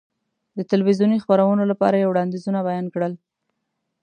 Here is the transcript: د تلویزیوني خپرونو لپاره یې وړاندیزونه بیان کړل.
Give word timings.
د 0.57 0.59
تلویزیوني 0.71 1.17
خپرونو 1.23 1.63
لپاره 1.71 1.95
یې 1.97 2.09
وړاندیزونه 2.09 2.59
بیان 2.69 2.85
کړل. 2.93 3.13